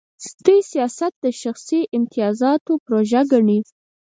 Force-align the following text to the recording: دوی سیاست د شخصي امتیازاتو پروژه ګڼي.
دوی 0.45 0.59
سیاست 0.71 1.13
د 1.19 1.25
شخصي 1.41 1.79
امتیازاتو 1.97 2.71
پروژه 2.85 3.21
ګڼي. 3.31 3.59